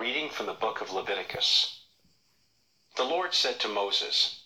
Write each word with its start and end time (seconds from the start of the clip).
reading 0.00 0.30
from 0.30 0.46
the 0.46 0.54
book 0.54 0.80
of 0.80 0.90
Leviticus. 0.90 1.76
The 2.96 3.04
Lord 3.04 3.34
said 3.34 3.60
to 3.60 3.68
Moses, 3.68 4.36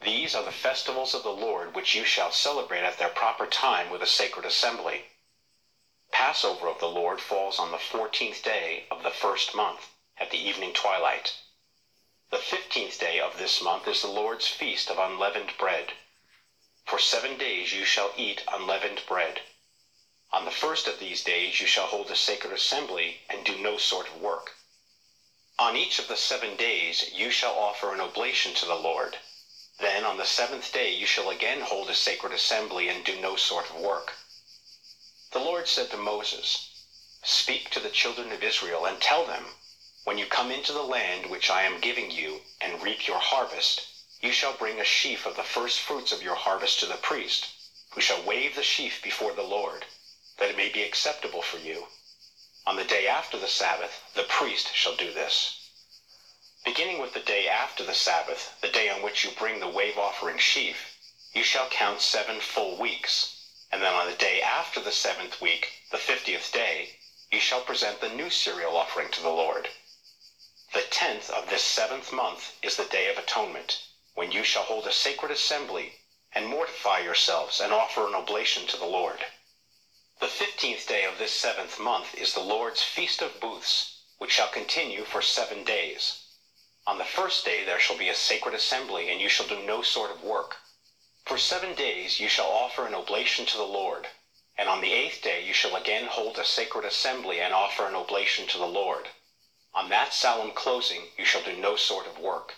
These 0.00 0.32
are 0.36 0.44
the 0.44 0.52
festivals 0.52 1.12
of 1.12 1.24
the 1.24 1.32
Lord 1.32 1.74
which 1.74 1.96
you 1.96 2.04
shall 2.04 2.30
celebrate 2.30 2.84
at 2.84 2.98
their 2.98 3.08
proper 3.08 3.46
time 3.46 3.90
with 3.90 4.00
a 4.00 4.06
sacred 4.06 4.44
assembly. 4.44 5.02
Passover 6.12 6.68
of 6.68 6.78
the 6.78 6.86
Lord 6.88 7.20
falls 7.20 7.58
on 7.58 7.72
the 7.72 7.78
fourteenth 7.78 8.44
day 8.44 8.84
of 8.92 9.02
the 9.02 9.10
first 9.10 9.56
month, 9.56 9.88
at 10.18 10.30
the 10.30 10.38
evening 10.38 10.72
twilight. 10.72 11.32
The 12.30 12.38
fifteenth 12.38 13.00
day 13.00 13.18
of 13.18 13.38
this 13.38 13.60
month 13.60 13.88
is 13.88 14.02
the 14.02 14.06
Lord's 14.06 14.46
feast 14.46 14.88
of 14.88 14.98
unleavened 14.98 15.56
bread. 15.58 15.94
For 16.86 17.00
seven 17.00 17.36
days 17.36 17.72
you 17.72 17.84
shall 17.84 18.12
eat 18.14 18.44
unleavened 18.52 19.02
bread. 19.06 19.40
On 20.30 20.44
the 20.44 20.52
first 20.52 20.86
of 20.86 20.98
these 21.00 21.22
days 21.22 21.58
you 21.58 21.66
shall 21.66 21.86
hold 21.86 22.08
a 22.08 22.14
sacred 22.14 22.52
assembly 22.52 23.18
and 23.28 23.44
do 23.44 23.58
no 23.58 23.76
sort 23.76 24.06
of 24.06 24.14
work. 24.14 24.52
On 25.58 25.76
each 25.76 25.98
of 25.98 26.08
the 26.08 26.16
seven 26.16 26.56
days 26.56 27.04
you 27.12 27.30
shall 27.30 27.58
offer 27.58 27.92
an 27.92 28.00
oblation 28.00 28.54
to 28.54 28.64
the 28.64 28.74
Lord. 28.74 29.18
Then 29.78 30.02
on 30.02 30.16
the 30.16 30.24
seventh 30.24 30.72
day 30.72 30.88
you 30.88 31.04
shall 31.04 31.28
again 31.28 31.60
hold 31.60 31.90
a 31.90 31.94
sacred 31.94 32.32
assembly 32.32 32.88
and 32.88 33.04
do 33.04 33.16
no 33.20 33.36
sort 33.36 33.68
of 33.68 33.76
work. 33.76 34.14
The 35.32 35.40
Lord 35.40 35.68
said 35.68 35.90
to 35.90 35.98
Moses, 35.98 36.68
Speak 37.22 37.68
to 37.68 37.80
the 37.80 37.90
children 37.90 38.32
of 38.32 38.42
Israel 38.42 38.86
and 38.86 38.98
tell 38.98 39.24
them, 39.24 39.54
When 40.04 40.16
you 40.16 40.26
come 40.26 40.50
into 40.50 40.72
the 40.72 40.82
land 40.82 41.26
which 41.26 41.50
I 41.50 41.64
am 41.64 41.80
giving 41.80 42.10
you 42.10 42.40
and 42.58 42.82
reap 42.82 43.06
your 43.06 43.18
harvest, 43.18 43.82
you 44.20 44.32
shall 44.32 44.54
bring 44.54 44.80
a 44.80 44.84
sheaf 44.84 45.26
of 45.26 45.36
the 45.36 45.44
first 45.44 45.80
fruits 45.80 46.12
of 46.12 46.22
your 46.22 46.36
harvest 46.36 46.80
to 46.80 46.86
the 46.86 46.96
priest, 46.96 47.48
who 47.90 48.00
shall 48.00 48.22
wave 48.22 48.54
the 48.54 48.62
sheaf 48.62 49.02
before 49.02 49.34
the 49.34 49.42
Lord, 49.42 49.84
that 50.38 50.48
it 50.48 50.56
may 50.56 50.70
be 50.70 50.82
acceptable 50.82 51.42
for 51.42 51.58
you. 51.58 51.88
On 52.64 52.76
the 52.76 52.84
day 52.84 53.08
after 53.08 53.36
the 53.36 53.48
Sabbath, 53.48 54.00
the 54.14 54.22
priest 54.22 54.72
shall 54.72 54.94
do 54.94 55.10
this. 55.10 55.54
Beginning 56.64 57.00
with 57.00 57.12
the 57.12 57.18
day 57.18 57.48
after 57.48 57.82
the 57.82 57.92
Sabbath, 57.92 58.50
the 58.60 58.68
day 58.68 58.88
on 58.88 59.02
which 59.02 59.24
you 59.24 59.32
bring 59.32 59.58
the 59.58 59.66
wave 59.66 59.98
offering 59.98 60.38
sheaf, 60.38 60.94
you 61.32 61.42
shall 61.42 61.66
count 61.66 62.00
seven 62.00 62.38
full 62.38 62.76
weeks. 62.78 63.34
And 63.72 63.82
then 63.82 63.94
on 63.94 64.06
the 64.06 64.14
day 64.14 64.40
after 64.40 64.78
the 64.78 64.92
seventh 64.92 65.40
week, 65.40 65.72
the 65.90 65.98
fiftieth 65.98 66.52
day, 66.52 66.94
you 67.32 67.40
shall 67.40 67.60
present 67.60 68.00
the 68.00 68.08
new 68.08 68.30
cereal 68.30 68.76
offering 68.76 69.10
to 69.10 69.20
the 69.20 69.30
Lord. 69.30 69.70
The 70.72 70.82
tenth 70.82 71.30
of 71.30 71.50
this 71.50 71.64
seventh 71.64 72.12
month 72.12 72.52
is 72.62 72.76
the 72.76 72.84
day 72.84 73.08
of 73.08 73.18
atonement, 73.18 73.78
when 74.14 74.30
you 74.30 74.44
shall 74.44 74.62
hold 74.62 74.86
a 74.86 74.92
sacred 74.92 75.32
assembly 75.32 75.94
and 76.32 76.46
mortify 76.46 77.00
yourselves 77.00 77.58
and 77.60 77.72
offer 77.72 78.06
an 78.06 78.14
oblation 78.14 78.66
to 78.68 78.76
the 78.76 78.86
Lord. 78.86 79.26
The 80.22 80.28
fifteenth 80.28 80.86
day 80.86 81.02
of 81.02 81.18
this 81.18 81.32
seventh 81.32 81.80
month 81.80 82.14
is 82.14 82.32
the 82.32 82.38
Lord's 82.38 82.80
feast 82.80 83.22
of 83.22 83.40
booths, 83.40 83.96
which 84.18 84.30
shall 84.30 84.46
continue 84.46 85.02
for 85.04 85.20
seven 85.20 85.64
days. 85.64 86.20
On 86.86 86.96
the 86.98 87.04
first 87.04 87.44
day 87.44 87.64
there 87.64 87.80
shall 87.80 87.96
be 87.96 88.08
a 88.08 88.14
sacred 88.14 88.54
assembly, 88.54 89.10
and 89.10 89.20
you 89.20 89.28
shall 89.28 89.48
do 89.48 89.58
no 89.58 89.82
sort 89.82 90.12
of 90.12 90.22
work. 90.22 90.58
For 91.26 91.36
seven 91.36 91.74
days 91.74 92.20
you 92.20 92.28
shall 92.28 92.46
offer 92.46 92.86
an 92.86 92.94
oblation 92.94 93.46
to 93.46 93.56
the 93.56 93.64
Lord, 93.66 94.10
and 94.56 94.68
on 94.68 94.80
the 94.80 94.92
eighth 94.92 95.22
day 95.22 95.40
you 95.40 95.52
shall 95.52 95.74
again 95.74 96.04
hold 96.06 96.38
a 96.38 96.44
sacred 96.44 96.84
assembly 96.84 97.40
and 97.40 97.52
offer 97.52 97.84
an 97.88 97.96
oblation 97.96 98.46
to 98.46 98.58
the 98.58 98.64
Lord. 98.68 99.08
On 99.74 99.88
that 99.88 100.12
solemn 100.12 100.52
closing 100.52 101.08
you 101.18 101.24
shall 101.24 101.42
do 101.42 101.52
no 101.52 101.74
sort 101.74 102.06
of 102.06 102.16
work. 102.16 102.54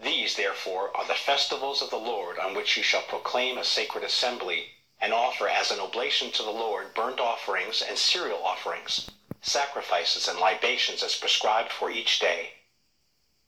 These, 0.00 0.34
therefore, 0.34 0.90
are 0.96 1.04
the 1.04 1.14
festivals 1.14 1.80
of 1.80 1.90
the 1.90 1.98
Lord 1.98 2.36
on 2.36 2.52
which 2.52 2.76
you 2.76 2.82
shall 2.82 3.02
proclaim 3.02 3.58
a 3.58 3.62
sacred 3.62 4.02
assembly 4.02 4.70
and 5.04 5.12
offer 5.12 5.46
as 5.46 5.70
an 5.70 5.80
oblation 5.80 6.30
to 6.32 6.42
the 6.42 6.50
Lord 6.50 6.94
burnt 6.94 7.20
offerings 7.20 7.84
and 7.86 7.98
cereal 7.98 8.42
offerings, 8.42 9.10
sacrifices 9.42 10.26
and 10.26 10.38
libations 10.38 11.02
as 11.02 11.14
prescribed 11.14 11.70
for 11.70 11.90
each 11.90 12.20
day. 12.20 12.52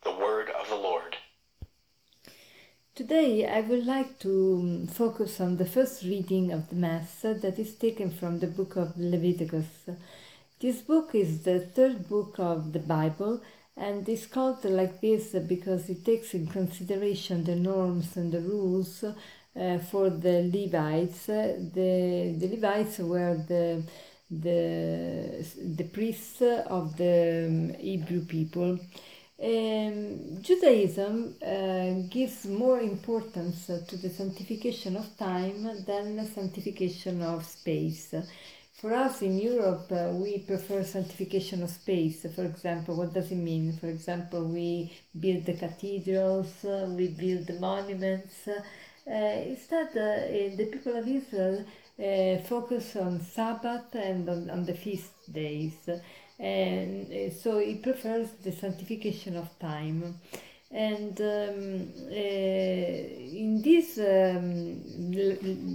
The 0.04 0.14
word 0.14 0.50
of 0.50 0.68
the 0.68 0.76
Lord. 0.76 1.16
Today, 2.94 3.48
I 3.48 3.62
would 3.62 3.86
like 3.86 4.18
to 4.18 4.60
um, 4.62 4.86
focus 4.86 5.40
on 5.40 5.56
the 5.56 5.64
first 5.64 6.02
reading 6.02 6.52
of 6.52 6.68
the 6.68 6.76
Mass 6.76 7.22
that 7.22 7.58
is 7.58 7.74
taken 7.74 8.10
from 8.10 8.40
the 8.40 8.46
book 8.46 8.76
of 8.76 8.98
Leviticus. 8.98 9.88
This 10.60 10.82
book 10.82 11.14
is 11.14 11.42
the 11.42 11.60
third 11.60 12.06
book 12.06 12.34
of 12.38 12.74
the 12.74 12.80
Bible 12.80 13.40
and 13.76 14.08
is 14.08 14.26
called 14.26 14.64
like 14.64 15.00
this 15.00 15.32
because 15.46 15.88
it 15.90 16.04
takes 16.04 16.32
in 16.34 16.46
consideration 16.46 17.44
the 17.44 17.56
norms 17.56 18.16
and 18.16 18.32
the 18.32 18.40
rules 18.40 19.04
uh, 19.04 19.78
for 19.78 20.08
the 20.10 20.50
Levites. 20.52 21.26
The, 21.26 22.34
the 22.38 22.48
Levites 22.48 22.98
were 22.98 23.36
the, 23.36 23.82
the, 24.30 25.46
the 25.76 25.84
priests 25.84 26.40
of 26.40 26.96
the 26.96 27.46
um, 27.48 27.74
Hebrew 27.78 28.24
people. 28.24 28.78
Um, 29.38 30.40
Judaism 30.40 31.34
uh, 31.42 32.08
gives 32.08 32.46
more 32.46 32.80
importance 32.80 33.66
to 33.66 33.96
the 33.98 34.08
sanctification 34.08 34.96
of 34.96 35.14
time 35.18 35.84
than 35.84 36.16
the 36.16 36.24
sanctification 36.24 37.20
of 37.20 37.44
space. 37.44 38.14
For 38.80 38.92
us 38.92 39.22
in 39.22 39.38
Europe, 39.38 39.90
uh, 39.90 40.10
we 40.12 40.40
prefer 40.40 40.84
sanctification 40.84 41.62
of 41.62 41.70
space. 41.70 42.26
For 42.34 42.44
example, 42.44 42.94
what 42.96 43.14
does 43.14 43.32
it 43.32 43.36
mean? 43.36 43.72
For 43.72 43.86
example, 43.86 44.44
we 44.44 44.92
build 45.18 45.46
the 45.46 45.54
cathedrals, 45.54 46.62
uh, 46.62 46.86
we 46.90 47.08
build 47.08 47.46
the 47.46 47.58
monuments, 47.58 48.46
uh, 48.46 48.60
instead, 49.10 49.88
uh, 49.96 50.56
the 50.56 50.68
people 50.70 50.94
of 50.94 51.08
Israel 51.08 51.64
uh, 51.98 52.42
focus 52.42 52.96
on 52.96 53.22
Sabbath 53.22 53.94
and 53.94 54.28
on, 54.28 54.50
on 54.50 54.66
the 54.66 54.74
feast 54.74 55.32
days. 55.32 55.88
And 56.38 57.32
so 57.32 57.58
he 57.58 57.76
prefers 57.76 58.28
the 58.44 58.52
sanctification 58.52 59.36
of 59.36 59.58
time. 59.58 60.20
And 60.70 61.20
um, 61.20 61.92
uh, 62.10 62.14
in 62.14 63.62
this 63.62 63.98
um, 63.98 64.82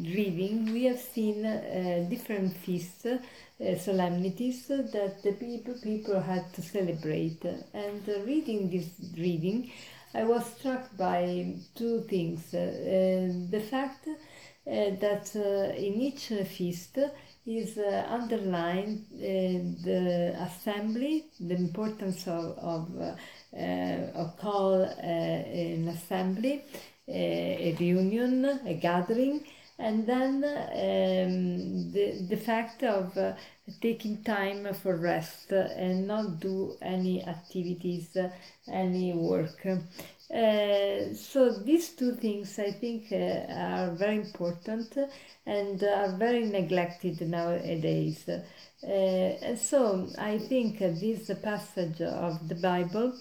reading, 0.04 0.74
we 0.74 0.84
have 0.86 1.00
seen 1.00 1.46
uh, 1.46 2.06
different 2.10 2.56
feasts, 2.58 3.06
uh, 3.06 3.20
solemnities 3.78 4.68
that 4.68 5.24
the 5.24 5.32
people, 5.32 5.76
people 5.82 6.20
had 6.20 6.54
to 6.54 6.62
celebrate. 6.62 7.44
And 7.74 8.06
reading 8.26 8.70
this 8.70 8.90
reading, 9.18 9.72
I 10.14 10.26
was 10.26 10.46
struck 10.58 10.96
by 10.98 11.56
two 11.74 12.02
things. 12.02 12.54
Uh, 12.54 13.32
the 13.50 13.62
fact 13.62 14.10
that 14.66 15.32
uh, 15.36 15.74
in 15.76 15.94
each 16.02 16.28
feast 16.48 17.00
is 17.46 17.78
uh, 17.78 18.06
underlined 18.08 19.06
uh, 19.14 19.18
the 19.84 20.36
assembly, 20.40 21.26
the 21.40 21.56
importance 21.56 22.28
of, 22.28 22.58
of, 22.60 22.90
uh, 23.02 23.58
of 24.16 24.38
call 24.38 24.84
an 24.84 25.88
assembly, 25.88 26.64
a 27.08 27.76
reunion, 27.80 28.46
a 28.68 28.76
gathering, 28.76 29.44
and 29.80 30.06
then 30.06 30.44
um, 30.46 31.92
the, 31.92 32.28
the 32.30 32.38
fact 32.38 32.84
of 32.84 33.18
taking 33.80 34.24
time 34.24 34.74
for 34.74 34.96
rest 34.96 35.52
and 35.52 36.08
not 36.08 36.40
do 36.40 36.76
any 36.82 37.24
activities, 37.24 38.18
any 38.68 39.14
work. 39.14 39.66
Uh, 40.34 41.14
so 41.14 41.60
these 41.66 41.90
two 41.90 42.16
things 42.16 42.58
I 42.58 42.72
think 42.72 43.12
uh, 43.12 43.52
are 43.52 43.92
very 43.92 44.16
important 44.16 44.98
and 45.46 45.84
are 45.84 46.16
very 46.18 46.46
neglected 46.46 47.20
nowadays. 47.22 48.30
Uh, 48.30 48.88
and 48.88 49.60
so 49.60 50.08
I 50.18 50.38
think 50.38 50.80
this 50.80 51.30
passage 51.44 52.02
of 52.02 52.48
the 52.48 52.56
Bible 52.56 53.14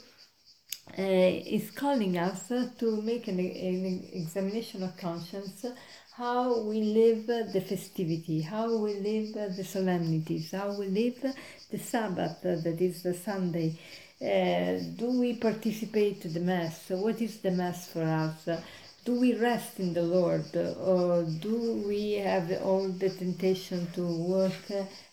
uh, 0.99 1.03
is 1.03 1.71
calling 1.73 2.17
us 2.17 2.49
to 2.79 3.03
make 3.03 3.27
an, 3.27 3.41
an 3.41 4.09
examination 4.13 4.83
of 4.83 4.97
conscience 4.97 5.67
how 6.21 6.61
we 6.61 6.83
live 6.83 7.27
the 7.27 7.63
festivity, 7.63 8.43
how 8.43 8.77
we 8.77 8.93
live 8.97 9.57
the 9.57 9.65
solemnities, 9.65 10.51
how 10.51 10.71
we 10.79 10.87
live 10.89 11.35
the 11.71 11.79
Sabbath, 11.79 12.43
that 12.43 12.79
is 12.79 13.03
the 13.03 13.15
Sunday. 13.15 13.79
Uh, 14.21 14.85
do 14.97 15.19
we 15.19 15.37
participate 15.37 16.23
in 16.27 16.35
the 16.35 16.41
Mass? 16.41 16.91
What 16.91 17.23
is 17.23 17.39
the 17.39 17.51
Mass 17.51 17.89
for 17.89 18.03
us? 18.03 18.47
Do 19.07 19.19
we 19.19 19.35
rest 19.35 19.81
in 19.81 19.95
the 19.95 20.03
Lord, 20.03 20.55
or 20.55 21.23
do 21.23 21.83
we 21.87 22.13
have 22.17 22.53
all 22.65 22.87
the 22.89 23.09
temptation 23.09 23.91
to 23.95 24.03
work 24.03 24.71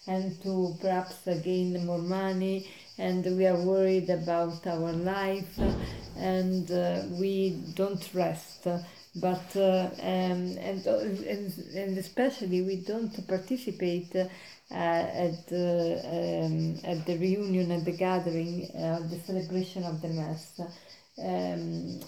and 0.07 0.43
to 0.43 0.75
perhaps 0.81 1.19
gain 1.41 1.85
more 1.85 1.99
money? 1.99 2.69
And 2.97 3.23
we 3.37 3.47
are 3.47 3.55
worried 3.55 4.09
about 4.09 4.67
our 4.67 4.91
life, 4.91 5.57
and 6.17 6.69
uh, 6.69 7.03
we 7.11 7.51
don't 7.75 8.13
rest 8.13 8.67
but 9.15 9.55
uh, 9.55 9.89
um, 10.01 10.57
and, 10.59 10.85
and 10.85 11.53
and 11.75 11.97
especially 11.97 12.61
we 12.61 12.77
don't 12.77 13.27
participate 13.27 14.15
uh, 14.15 14.27
at 14.71 15.47
the 15.47 15.99
um, 16.05 16.79
at 16.83 17.05
the 17.05 17.17
reunion 17.17 17.71
at 17.71 17.85
the 17.85 17.91
gathering 17.91 18.69
uh, 18.75 18.99
the 19.09 19.19
celebration 19.25 19.83
of 19.83 20.01
the 20.01 20.09
mass. 20.09 20.59
Um, 21.19 21.99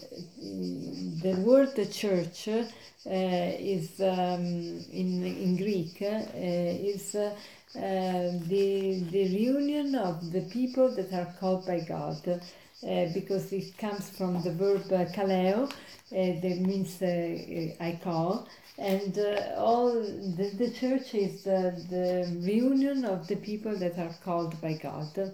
the 1.23 1.35
word 1.43 1.73
church 1.91 2.47
uh, 2.47 2.61
is 3.05 3.99
um, 3.99 4.85
in 4.91 5.23
in 5.25 5.57
Greek 5.57 5.97
uh, 6.01 6.27
is 6.35 7.15
uh, 7.15 7.35
uh, 7.75 8.31
the, 8.47 9.03
the 9.11 9.25
reunion 9.35 9.93
of 9.93 10.31
the 10.31 10.41
people 10.41 10.89
that 10.95 11.13
are 11.13 11.31
called 11.39 11.67
by 11.67 11.79
God, 11.81 12.27
uh, 12.27 12.39
because 12.81 13.51
it 13.51 13.77
comes 13.77 14.09
from 14.09 14.41
the 14.41 14.51
verb 14.51 14.83
uh, 14.91 15.05
kaleo, 15.11 15.69
uh, 15.69 15.71
that 16.11 16.57
means 16.61 17.01
uh, 17.01 17.75
I 17.83 17.99
call, 18.03 18.47
and 18.79 19.17
uh, 19.19 19.55
all 19.57 19.91
the, 19.93 20.51
the 20.57 20.71
church 20.71 21.13
is 21.13 21.43
the, 21.43 21.75
the 21.89 22.41
reunion 22.45 23.03
of 23.03 23.27
the 23.27 23.35
people 23.35 23.77
that 23.77 23.99
are 23.99 24.15
called 24.23 24.59
by 24.61 24.73
God. 24.73 25.33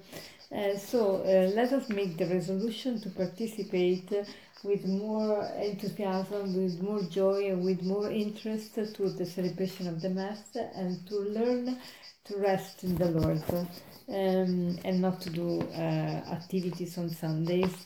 Uh, 0.51 0.77
so 0.77 1.18
uh, 1.18 1.51
let 1.53 1.71
us 1.71 1.89
make 1.89 2.18
the 2.18 2.25
resolution 2.25 3.00
to 3.01 3.09
participate 3.09 4.12
with 4.63 4.86
more 4.86 5.45
enthusiasm, 5.62 6.56
with 6.56 6.81
more 6.81 7.03
joy, 7.03 7.51
and 7.51 7.63
with 7.63 7.83
more 7.83 8.09
interest 8.09 8.75
to 8.75 9.09
the 9.09 9.25
celebration 9.25 9.88
of 9.88 10.01
the 10.01 10.09
Mass 10.09 10.56
and 10.75 11.06
to 11.07 11.15
learn 11.19 11.77
to 12.25 12.38
rest 12.38 12.83
in 12.83 12.95
the 12.95 13.12
Lord 13.12 13.44
um, 14.09 14.80
and 14.83 15.01
not 15.01 15.21
to 15.21 15.30
do 15.30 15.62
uh, 15.62 15.77
activities 16.31 16.97
on 16.97 17.09
Sundays. 17.09 17.86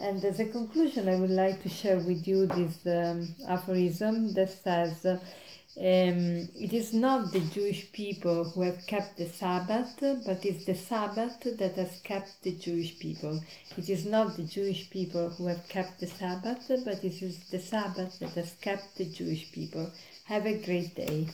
And 0.00 0.24
as 0.24 0.40
a 0.40 0.46
conclusion, 0.46 1.10
I 1.10 1.16
would 1.16 1.30
like 1.30 1.62
to 1.62 1.68
share 1.68 1.98
with 1.98 2.26
you 2.26 2.46
this 2.46 2.86
um, 2.86 3.34
aphorism 3.46 4.32
that 4.32 4.48
says, 4.48 5.04
um, 5.04 5.20
It 5.76 6.72
is 6.72 6.94
not 6.94 7.32
the 7.32 7.40
Jewish 7.40 7.92
people 7.92 8.44
who 8.44 8.62
have 8.62 8.86
kept 8.86 9.18
the 9.18 9.26
Sabbath, 9.26 9.96
but 10.00 10.42
it's 10.46 10.64
the 10.64 10.74
Sabbath 10.74 11.40
that 11.58 11.74
has 11.76 12.00
kept 12.02 12.42
the 12.42 12.52
Jewish 12.52 12.98
people. 12.98 13.42
It 13.76 13.90
is 13.90 14.06
not 14.06 14.38
the 14.38 14.44
Jewish 14.44 14.88
people 14.88 15.28
who 15.28 15.48
have 15.48 15.68
kept 15.68 16.00
the 16.00 16.06
Sabbath, 16.06 16.70
but 16.82 17.04
it 17.04 17.22
is 17.22 17.38
the 17.50 17.60
Sabbath 17.60 18.18
that 18.20 18.30
has 18.30 18.54
kept 18.62 18.96
the 18.96 19.04
Jewish 19.04 19.52
people. 19.52 19.92
Have 20.24 20.46
a 20.46 20.62
great 20.64 20.94
day. 20.94 21.28